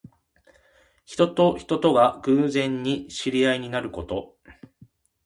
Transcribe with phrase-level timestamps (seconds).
[1.05, 4.35] 人と人とが偶然に知り合いになること。